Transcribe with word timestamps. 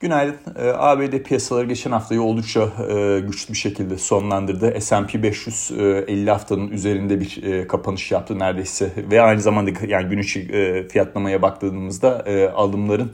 Günaydın. 0.00 0.36
Ee, 0.58 0.72
ABD 0.76 1.22
piyasaları 1.22 1.66
geçen 1.66 1.90
haftayı 1.90 2.22
oldukça 2.22 2.60
e, 2.60 3.20
güçlü 3.20 3.52
bir 3.52 3.58
şekilde 3.58 3.98
sonlandırdı. 3.98 4.80
S&P 4.80 5.22
500 5.22 5.70
50 5.70 6.30
haftanın 6.30 6.68
üzerinde 6.68 7.20
bir 7.20 7.42
e, 7.42 7.66
kapanış 7.66 8.10
yaptı 8.10 8.38
neredeyse 8.38 8.90
ve 9.10 9.22
aynı 9.22 9.40
zamanda 9.40 9.70
yani 9.86 10.08
gün 10.08 10.18
içi 10.18 10.40
e, 10.40 10.88
fiyatlamaya 10.88 11.42
baktığımızda 11.42 12.24
alımların 12.54 13.12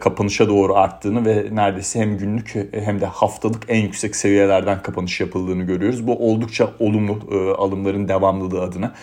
kapanışa 0.00 0.48
doğru 0.48 0.76
arttığını 0.76 1.26
ve 1.26 1.46
neredeyse 1.52 2.00
hem 2.00 2.18
günlük 2.18 2.54
hem 2.72 3.00
de 3.00 3.06
haftalık 3.06 3.62
en 3.68 3.82
yüksek 3.82 4.16
seviyelerden 4.16 4.82
kapanış 4.82 5.20
yapıldığını 5.20 5.62
görüyoruz. 5.62 6.06
Bu 6.06 6.30
oldukça 6.30 6.70
olumlu 6.78 7.18
alımların 7.58 8.08
devamlılığı 8.08 8.62
adına. 8.62 8.94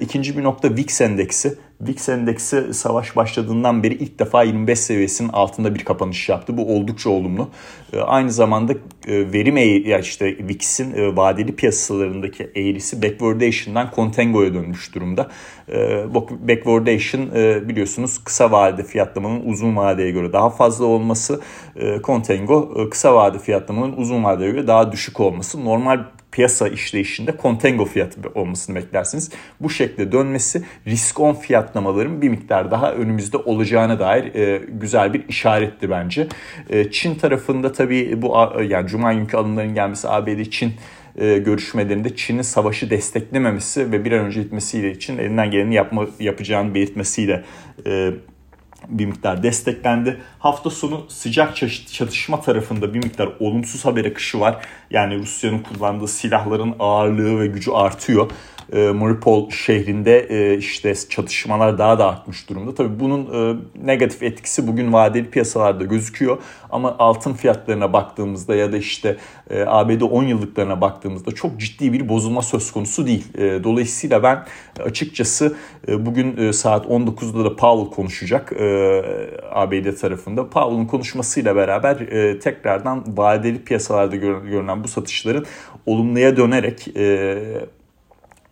İkinci 0.00 0.38
bir 0.38 0.42
nokta 0.42 0.76
VIX 0.76 1.00
endeksi. 1.00 1.54
VIX 1.80 2.08
endeksi 2.08 2.74
savaş 2.74 3.16
başladığından 3.16 3.82
beri 3.82 3.94
ilk 3.94 4.18
defa 4.18 4.42
25 4.42 4.78
seviyesinin 4.78 5.28
altında 5.28 5.74
bir 5.74 5.84
kapanış 5.84 6.28
yaptı. 6.28 6.56
Bu 6.56 6.76
oldukça 6.76 7.10
olumlu. 7.10 7.48
Ee, 7.92 8.00
aynı 8.00 8.30
zamanda 8.30 8.72
e, 9.06 9.32
verim 9.32 9.56
eğri, 9.56 10.00
işte 10.00 10.48
VIX'in 10.48 10.94
e, 10.94 11.16
vadeli 11.16 11.56
piyasalarındaki 11.56 12.50
eğrisi 12.56 13.02
backwardation'dan 13.02 13.90
contango'ya 13.96 14.54
dönmüş 14.54 14.94
durumda. 14.94 15.28
Ee, 15.68 16.04
backwardation 16.48 17.30
e, 17.34 17.68
biliyorsunuz 17.68 18.24
kısa 18.24 18.52
vadede 18.52 18.82
fiyatlamanın 18.82 19.42
uzun 19.46 19.76
vadeye 19.76 20.10
göre 20.10 20.32
daha 20.32 20.50
fazla 20.50 20.84
olması. 20.84 21.40
Contango 22.04 22.90
kısa 22.90 23.14
vade 23.14 23.38
fiyatlamanın 23.38 23.96
uzun 23.96 24.24
vadeye 24.24 24.50
göre 24.50 24.66
daha 24.66 24.92
düşük 24.92 25.20
olması. 25.20 25.64
Normal 25.64 26.04
piyasa 26.34 26.68
işleyişinde 26.68 27.34
contango 27.42 27.84
fiyatı 27.84 28.20
olmasını 28.34 28.76
beklersiniz. 28.76 29.30
Bu 29.60 29.70
şekilde 29.70 30.12
dönmesi 30.12 30.62
risk 30.86 31.20
on 31.20 31.34
fiyatlamaların 31.34 32.22
bir 32.22 32.28
miktar 32.28 32.70
daha 32.70 32.92
önümüzde 32.92 33.36
olacağına 33.36 33.98
dair 33.98 34.34
e, 34.34 34.62
güzel 34.68 35.14
bir 35.14 35.28
işaretti 35.28 35.90
bence. 35.90 36.26
E, 36.70 36.90
Çin 36.90 37.14
tarafında 37.14 37.72
tabii 37.72 38.22
bu 38.22 38.36
yani 38.68 38.88
Cuma 38.88 39.12
günkü 39.12 39.36
alımların 39.36 39.74
gelmesi 39.74 40.08
ABD 40.08 40.42
Çin 40.50 40.72
e, 41.16 41.38
görüşmelerinde 41.38 42.16
Çin'in 42.16 42.42
savaşı 42.42 42.90
desteklememesi 42.90 43.92
ve 43.92 44.04
bir 44.04 44.12
an 44.12 44.24
önce 44.24 44.42
gitmesiyle 44.42 44.90
için 44.90 45.18
elinden 45.18 45.50
geleni 45.50 45.74
yapma, 45.74 46.06
yapacağını 46.20 46.74
belirtmesiyle 46.74 47.44
e, 47.86 48.10
bir 48.88 49.06
miktar 49.06 49.42
desteklendi. 49.42 50.20
Hafta 50.38 50.70
sonu 50.70 51.04
sıcak 51.08 51.56
çatışma 51.92 52.40
tarafında 52.40 52.94
bir 52.94 53.04
miktar 53.04 53.28
olumsuz 53.40 53.84
haber 53.84 54.04
akışı 54.04 54.40
var. 54.40 54.66
Yani 54.90 55.18
Rusya'nın 55.18 55.58
kullandığı 55.58 56.08
silahların 56.08 56.74
ağırlığı 56.78 57.40
ve 57.40 57.46
gücü 57.46 57.70
artıyor 57.70 58.30
e, 58.72 58.78
Mariupol 58.78 59.50
şehrinde 59.50 60.18
e, 60.18 60.58
işte 60.58 60.94
çatışmalar 61.08 61.78
daha 61.78 61.98
da 61.98 62.08
artmış 62.08 62.48
durumda. 62.48 62.74
Tabii 62.74 63.00
bunun 63.00 63.52
e, 63.52 63.56
negatif 63.84 64.22
etkisi 64.22 64.66
bugün 64.66 64.92
vadeli 64.92 65.30
piyasalarda 65.30 65.84
gözüküyor 65.84 66.38
ama 66.70 66.96
altın 66.98 67.32
fiyatlarına 67.32 67.92
baktığımızda 67.92 68.54
ya 68.54 68.72
da 68.72 68.76
işte 68.76 69.16
e, 69.50 69.62
ABD 69.66 70.00
10 70.00 70.24
yıllıklarına 70.24 70.80
baktığımızda 70.80 71.32
çok 71.32 71.60
ciddi 71.60 71.92
bir 71.92 72.08
bozulma 72.08 72.42
söz 72.42 72.72
konusu 72.72 73.06
değil. 73.06 73.38
E, 73.38 73.64
dolayısıyla 73.64 74.22
ben 74.22 74.44
açıkçası 74.84 75.56
e, 75.88 76.06
bugün 76.06 76.36
e, 76.36 76.52
saat 76.52 76.86
19'da 76.86 77.44
da 77.44 77.56
Powell 77.56 77.94
konuşacak 77.94 78.52
e, 78.52 78.64
ABD 79.50 80.00
tarafında. 80.00 80.50
Powell'ın 80.50 80.86
konuşmasıyla 80.86 81.56
beraber 81.56 82.00
e, 82.00 82.38
tekrardan 82.38 83.04
vadeli 83.16 83.64
piyasalarda 83.64 84.16
görünen 84.16 84.84
bu 84.84 84.88
satışların 84.88 85.44
olumluya 85.86 86.36
dönerek 86.36 86.96
e, 86.96 87.38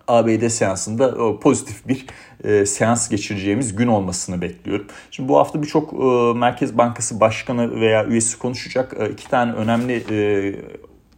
ABD 0.08 0.48
seansında 0.48 1.38
pozitif 1.40 1.88
bir 1.88 2.06
e, 2.44 2.66
seans 2.66 3.08
geçireceğimiz 3.08 3.76
gün 3.76 3.86
olmasını 3.86 4.42
bekliyorum. 4.42 4.86
Şimdi 5.10 5.28
bu 5.28 5.38
hafta 5.38 5.62
birçok 5.62 5.92
e, 5.92 6.38
Merkez 6.38 6.78
Bankası 6.78 7.20
Başkanı 7.20 7.80
veya 7.80 8.06
üyesi 8.06 8.38
konuşacak. 8.38 8.96
E, 9.00 9.10
iki 9.10 9.28
tane 9.28 9.52
önemli 9.52 10.04
e, 10.10 10.54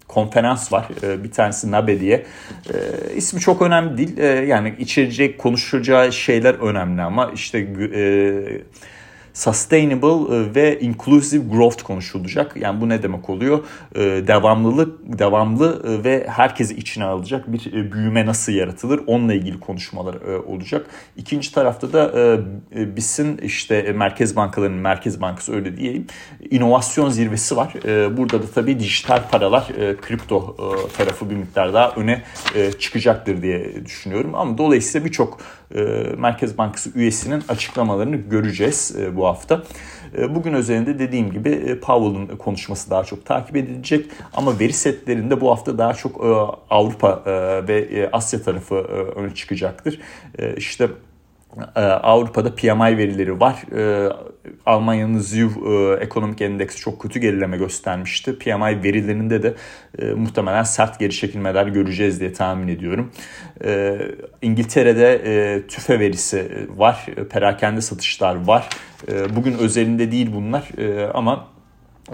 konferans 0.08 0.72
var. 0.72 0.88
E, 1.02 1.24
bir 1.24 1.30
tanesi 1.30 1.70
NABE 1.70 2.00
diye. 2.00 2.26
E, 2.74 2.76
ismi 3.16 3.40
çok 3.40 3.62
önemli 3.62 3.98
değil. 3.98 4.18
E, 4.18 4.26
yani 4.26 4.74
içerecek, 4.78 5.38
konuşacağı 5.38 6.12
şeyler 6.12 6.54
önemli 6.54 7.02
ama 7.02 7.30
işte... 7.34 7.58
E, 7.94 8.84
sustainable 9.34 10.36
e, 10.36 10.54
ve 10.54 10.80
inclusive 10.80 11.44
growth 11.50 11.82
konuşulacak. 11.82 12.56
Yani 12.56 12.80
bu 12.80 12.88
ne 12.88 13.02
demek 13.02 13.30
oluyor? 13.30 13.64
E, 13.94 14.00
devamlılık, 14.00 15.18
devamlı 15.18 15.82
e, 15.86 16.04
ve 16.04 16.26
herkesi 16.28 16.74
içine 16.74 17.04
alacak 17.04 17.52
bir 17.52 17.92
büyüme 17.92 18.26
nasıl 18.26 18.52
yaratılır? 18.52 19.00
Onunla 19.06 19.34
ilgili 19.34 19.60
konuşmalar 19.60 20.14
olacak. 20.46 20.86
İkinci 21.16 21.54
tarafta 21.54 21.92
da 21.92 22.14
BIS'in 22.96 23.36
işte 23.36 23.92
Merkez 23.92 24.36
Bankalarının 24.36 24.78
Merkez 24.78 25.20
Bankası 25.20 25.54
öyle 25.54 25.76
diyeyim 25.76 26.06
inovasyon 26.50 27.08
zirvesi 27.08 27.56
var. 27.56 27.74
Burada 28.16 28.42
da 28.42 28.46
tabii 28.54 28.78
dijital 28.78 29.22
paralar, 29.30 29.66
kripto 30.02 30.56
tarafı 30.96 31.30
bir 31.30 31.34
miktar 31.34 31.74
daha 31.74 31.90
öne 31.90 32.22
çıkacaktır 32.78 33.42
diye 33.42 33.84
düşünüyorum. 33.84 34.34
Ama 34.34 34.58
dolayısıyla 34.58 35.06
birçok 35.06 35.40
Merkez 36.18 36.58
Bankası 36.58 36.90
üyesinin 36.94 37.42
açıklamalarını 37.48 38.16
göreceğiz 38.16 38.96
bu 39.16 39.23
hafta. 39.26 39.62
E, 40.18 40.34
bugün 40.34 40.52
özelinde 40.52 40.98
dediğim 40.98 41.32
gibi 41.32 41.48
e, 41.48 41.80
Powell'ın 41.80 42.36
konuşması 42.36 42.90
daha 42.90 43.04
çok 43.04 43.26
takip 43.26 43.56
edilecek 43.56 44.06
ama 44.34 44.60
veri 44.60 44.72
setlerinde 44.72 45.40
bu 45.40 45.50
hafta 45.50 45.78
daha 45.78 45.94
çok 45.94 46.24
e, 46.24 46.28
Avrupa 46.70 47.22
ve 47.68 48.08
Asya 48.12 48.42
tarafı 48.42 48.74
öne 49.16 49.34
çıkacaktır. 49.34 50.00
İşte 50.56 50.88
Avrupa'da 52.02 52.54
PMI 52.54 52.98
verileri 52.98 53.40
var. 53.40 53.62
Almanya'nın 54.66 55.18
ZÜV 55.18 55.50
ekonomik 56.00 56.40
endeksi 56.40 56.78
çok 56.78 57.00
kötü 57.00 57.20
gerileme 57.20 57.56
göstermişti. 57.56 58.38
PMI 58.38 58.82
verilerinde 58.82 59.42
de 59.42 59.54
muhtemelen 60.14 60.62
sert 60.62 60.98
geri 60.98 61.12
çekilmeler 61.12 61.66
göreceğiz 61.66 62.20
diye 62.20 62.32
tahmin 62.32 62.68
ediyorum. 62.68 63.12
İngiltere'de 64.42 65.66
tüfe 65.66 66.00
verisi 66.00 66.68
var. 66.76 67.06
Perakende 67.30 67.80
satışlar 67.80 68.46
var. 68.46 68.68
Ee, 69.08 69.36
bugün 69.36 69.58
özelinde 69.58 70.12
değil 70.12 70.30
bunlar 70.34 70.68
ee, 70.78 71.10
ama 71.14 71.48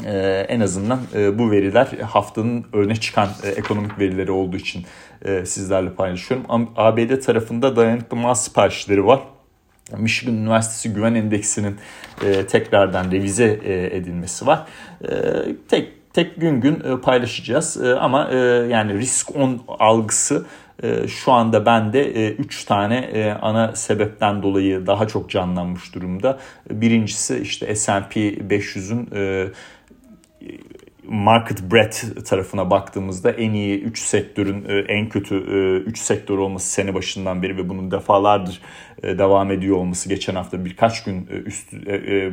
e, 0.05 0.47
en 0.49 0.61
azından 0.61 1.01
e, 1.15 1.39
bu 1.39 1.51
veriler 1.51 1.87
haftanın 1.87 2.67
öne 2.73 2.97
çıkan 2.97 3.29
e, 3.43 3.49
ekonomik 3.49 3.99
verileri 3.99 4.31
olduğu 4.31 4.57
için 4.57 4.85
sizlerle 5.45 5.93
paylaşıyorum. 5.93 6.47
ABD 6.77 7.21
tarafında 7.21 7.77
dayanıklı 7.77 8.17
mal 8.17 8.35
siparişleri 8.35 9.07
var. 9.07 9.21
Michigan 9.99 10.35
Üniversitesi 10.35 10.95
Güven 10.95 11.15
Endeksinin 11.15 11.77
tekrardan 12.49 13.13
revize 13.13 13.61
edilmesi 13.93 14.47
var. 14.47 14.67
Tek 15.69 16.13
tek 16.13 16.41
gün 16.41 16.61
gün 16.61 16.99
paylaşacağız 17.03 17.77
ama 18.01 18.31
yani 18.69 18.99
risk 18.99 19.37
on 19.37 19.63
algısı 19.69 20.47
ee, 20.83 21.09
şu 21.09 21.33
anda 21.33 21.67
bende 21.67 22.33
3 22.33 22.63
e, 22.63 22.67
tane 22.67 22.97
e, 22.97 23.31
ana 23.33 23.77
sebepten 23.77 24.43
dolayı 24.43 24.87
daha 24.87 25.09
çok 25.09 25.31
canlanmış 25.31 25.95
durumda. 25.95 26.39
Birincisi 26.71 27.39
işte 27.39 27.77
S&P 27.77 28.21
500'ün 28.35 29.09
market 31.11 31.73
breadth 31.73 32.25
tarafına 32.25 32.71
baktığımızda 32.71 33.31
en 33.31 33.53
iyi 33.53 33.81
3 33.81 33.99
sektörün 33.99 34.65
e, 34.69 34.79
en 34.79 35.09
kötü 35.09 35.35
3 35.87 36.01
e, 36.01 36.03
sektör 36.03 36.39
olması 36.39 36.73
sene 36.73 36.95
başından 36.95 37.43
beri 37.43 37.57
ve 37.57 37.69
bunun 37.69 37.91
defalardır 37.91 38.61
e, 39.03 39.19
devam 39.19 39.51
ediyor 39.51 39.77
olması 39.77 40.09
geçen 40.09 40.35
hafta 40.35 40.65
birkaç 40.65 41.05
gün 41.05 41.27
üst 41.27 41.73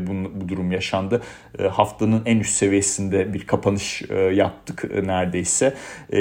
bu, 0.07 0.49
durum 0.49 0.71
yaşandı. 0.71 1.21
Haftanın 1.71 2.21
en 2.25 2.39
üst 2.39 2.55
seviyesinde 2.55 3.33
bir 3.33 3.47
kapanış 3.47 4.01
yaptık 4.33 5.03
neredeyse. 5.03 5.73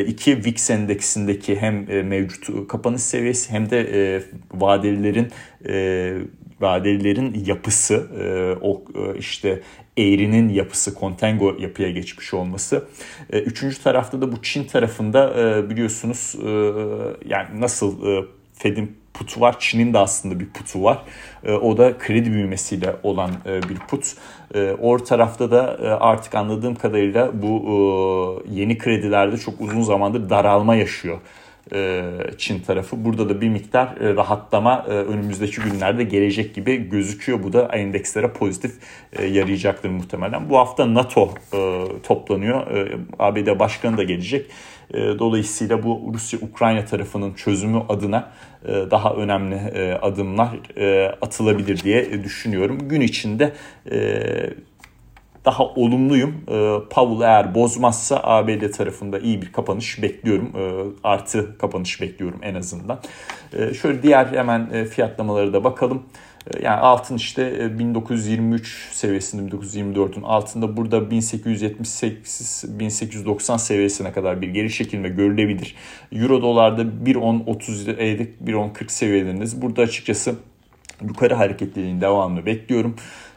İki 0.07 0.45
VIX 0.45 0.71
endeksindeki 0.71 1.61
hem 1.61 2.07
mevcut 2.09 2.69
kapanış 2.69 3.03
seviyesi 3.03 3.53
hem 3.53 3.71
de 3.71 4.23
vadelilerin 4.55 5.29
vadelilerin 6.61 7.45
yapısı 7.47 8.07
o 8.63 8.83
işte 9.19 9.63
eğrinin 9.97 10.49
yapısı, 10.49 10.95
contango 11.01 11.57
yapıya 11.59 11.91
geçmiş 11.91 12.35
olması. 12.35 12.89
E, 13.33 13.39
üçüncü 13.39 13.83
tarafta 13.83 14.21
da 14.21 14.33
bu 14.33 14.43
Çin 14.43 14.65
tarafında 14.65 15.35
e, 15.41 15.71
biliyorsunuz 15.71 16.35
e, 16.47 16.49
yani 17.29 17.61
nasıl 17.61 17.97
Fed'in 18.55 18.97
putu 19.15 19.41
var. 19.41 19.57
Çin'in 19.59 19.95
de 19.95 19.99
aslında 19.99 20.41
bir 20.41 20.49
putu 20.49 20.83
var. 20.83 21.03
O 21.63 21.79
da 21.79 21.99
kredi 21.99 22.33
büyümesiyle 22.33 22.97
olan 23.03 23.31
bir 23.45 23.77
put. 23.77 24.15
O 24.81 24.99
tarafta 24.99 25.51
da 25.51 25.79
artık 26.01 26.35
anladığım 26.35 26.75
kadarıyla 26.75 27.43
bu 27.43 28.43
yeni 28.51 28.79
kredilerde 28.79 29.37
çok 29.37 29.61
uzun 29.61 29.83
zamandır 29.83 30.31
daralma 30.31 30.77
yaşıyor. 30.77 31.19
E, 31.75 32.03
Çin 32.39 32.61
tarafı. 32.61 33.05
Burada 33.05 33.29
da 33.29 33.41
bir 33.41 33.49
miktar 33.49 33.87
e, 34.01 34.15
rahatlama 34.17 34.87
e, 34.89 34.91
önümüzdeki 34.91 35.61
günlerde 35.61 36.05
gelecek 36.05 36.55
gibi 36.55 36.77
gözüküyor. 36.89 37.43
Bu 37.43 37.53
da 37.53 37.69
endekslere 37.73 38.33
pozitif 38.33 38.73
yarayacaktır 39.23 39.89
muhtemelen. 39.89 40.51
Bu 40.51 40.59
hafta 40.59 40.95
NATO 40.95 41.35
toplanıyor. 42.03 42.67
ABD 43.19 43.59
Başkanı 43.59 43.97
da 43.97 44.03
gelecek. 44.03 44.47
Dolayısıyla 44.95 45.83
bu 45.83 46.11
Rusya-Ukrayna 46.15 46.85
tarafının 46.85 47.35
çözümü 47.35 47.83
adına 47.89 48.31
daha 48.67 49.15
önemli 49.15 49.57
adımlar 50.03 50.49
atılabilir 51.21 51.83
diye 51.83 52.25
düşünüyorum. 52.25 52.89
Gün 52.89 53.01
içinde 53.01 53.53
daha 55.47 55.65
olumluyum. 55.65 56.35
E, 56.49 56.89
Powell 56.91 57.27
eğer 57.27 57.55
bozmazsa 57.55 58.21
ABD 58.23 58.71
tarafında 58.71 59.19
iyi 59.19 59.43
bir 59.43 59.53
kapanış 59.53 60.03
bekliyorum. 60.03 60.53
E, 60.57 60.85
artı 61.05 61.59
kapanış 61.59 62.01
bekliyorum 62.01 62.39
en 62.43 62.55
azından. 62.55 63.01
E, 63.53 63.75
şöyle 63.75 64.03
diğer 64.03 64.27
hemen 64.27 64.71
e, 64.73 64.85
fiyatlamaları 64.85 65.53
da 65.53 65.65
bakalım. 65.65 66.03
Yani 66.63 66.81
altın 66.81 67.17
işte 67.17 67.79
1923 67.79 68.63
e, 68.63 68.67
seviyesinde 68.95 69.57
1924'ün 69.57 70.23
altında 70.23 70.77
burada 70.77 70.99
1878-1890 70.99 73.59
seviyesine 73.59 74.13
kadar 74.13 74.43
bir 74.43 74.49
geri 74.49 74.73
çekilme 74.73 75.09
görülebilir. 75.09 75.75
Euro 76.13 76.43
dolarda 76.43 76.83
1.10.30'lik 76.83 77.99
1.10.40 78.49 78.89
seviyelerindeyiz. 78.89 79.63
Burada 79.63 79.83
açıkçası 79.83 80.35
yukarı 81.03 81.35
hareketliliğin 81.35 82.01
devamını 82.01 82.47
bekliyorum. 82.47 82.97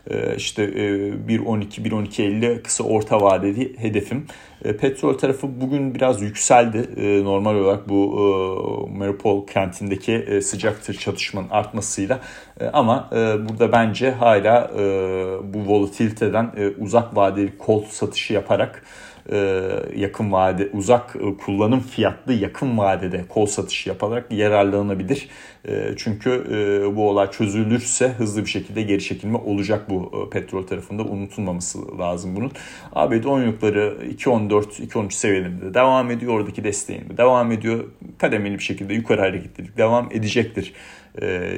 Ee, 0.09 0.35
işte 0.35 0.65
1.12-1.12.50 0.65 2.45
e, 2.45 2.61
kısa 2.61 2.83
orta 2.83 3.21
vadeli 3.21 3.79
hedefim. 3.79 4.25
E, 4.65 4.77
petrol 4.77 5.17
tarafı 5.17 5.61
bugün 5.61 5.95
biraz 5.95 6.21
yükseldi. 6.21 6.89
E, 6.97 7.23
normal 7.23 7.55
olarak 7.55 7.89
bu 7.89 8.89
Mariupol 8.97 9.47
kentindeki 9.47 10.39
sıcak 10.43 10.83
tır 10.83 10.93
çatışmanın 10.93 11.49
artmasıyla. 11.49 12.19
Ama 12.73 13.09
burada 13.49 13.71
bence 13.71 14.11
hala 14.11 14.71
bu 15.43 15.65
volatiliteden 15.65 16.51
uzak 16.79 17.15
vadeli 17.15 17.57
kol 17.57 17.83
satışı 17.83 18.33
yaparak 18.33 18.83
yakın 19.95 20.31
vade 20.31 20.69
uzak 20.73 21.15
e, 21.15 21.37
kullanım 21.37 21.79
fiyatlı 21.79 22.33
yakın 22.33 22.77
vadede 22.77 23.25
kol 23.29 23.45
satışı 23.45 23.89
yaparak 23.89 24.31
yararlanabilir. 24.31 25.29
E, 25.67 25.93
çünkü 25.97 26.45
bu 26.95 27.09
olay 27.09 27.31
çözülürse 27.31 28.09
hızlı 28.09 28.41
bir 28.41 28.49
şekilde 28.49 28.81
geri 28.81 29.03
çekilme 29.03 29.37
olacak 29.37 29.89
bu 29.89 30.29
petrol 30.31 30.67
tarafında 30.67 31.03
unutulmaması 31.03 31.97
lazım 31.99 32.35
bunun. 32.35 32.51
ABD 32.93 33.23
10 33.23 33.41
yılları 33.41 33.97
2.14-2.13 34.17 35.11
seviyelerinde 35.11 35.73
devam 35.73 36.11
ediyor. 36.11 36.33
Oradaki 36.33 36.63
desteğinde 36.63 37.17
devam 37.17 37.51
ediyor. 37.51 37.83
Kademeli 38.19 38.53
bir 38.53 38.63
şekilde 38.63 38.93
yukarı 38.93 39.21
hareketlilik 39.21 39.77
devam 39.77 40.09
edecektir 40.11 40.73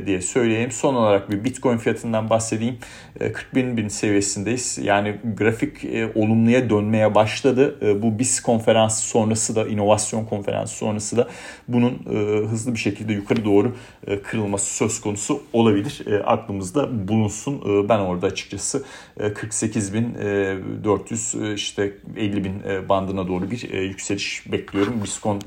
diye 0.05 0.21
söyleyeyim. 0.21 0.71
Son 0.71 0.95
olarak 0.95 1.31
bir 1.31 1.43
Bitcoin 1.43 1.77
fiyatından 1.77 2.29
bahsedeyim. 2.29 2.77
40 3.19 3.55
bin 3.55 3.77
bin 3.77 3.87
seviyesindeyiz. 3.87 4.79
Yani 4.83 5.15
grafik 5.37 5.85
olumluya 6.15 6.69
dönmeye 6.69 7.15
başladı. 7.15 7.77
E, 7.81 8.01
bu 8.01 8.19
BIS 8.19 8.39
konferansı 8.39 9.07
sonrası 9.07 9.55
da 9.55 9.67
inovasyon 9.67 10.25
konferansı 10.25 10.75
sonrası 10.75 11.17
da 11.17 11.27
bunun 11.67 11.91
e, 11.91 12.15
hızlı 12.47 12.73
bir 12.73 12.79
şekilde 12.79 13.13
yukarı 13.13 13.45
doğru 13.45 13.75
e, 14.07 14.21
kırılması 14.21 14.75
söz 14.75 15.01
konusu 15.01 15.43
olabilir. 15.53 16.05
Aklımızda 16.25 17.07
bulunsun. 17.07 17.61
Ben 17.89 17.99
orada 17.99 18.27
açıkçası 18.27 18.83
48.400 19.19 21.53
işte 21.53 21.93
50 22.17 22.43
bin 22.43 22.53
bandına 22.89 23.27
doğru 23.27 23.51
bir 23.51 23.73
yükseliş 23.73 24.51
bekliyorum. 24.51 25.03
Biskon 25.03 25.41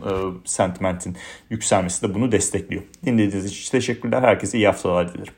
sentimentin 1.05 1.17
yükselmesi 1.51 2.03
de 2.03 2.15
bunu 2.15 2.33
destekliyor. 2.33 2.83
Dinlediğiniz 3.05 3.45
için 3.45 3.71
teşekkürler. 3.71 4.23
Herkese 4.23 4.59
iyi 4.59 4.67
haftalar 4.67 5.15
dilerim. 5.15 5.35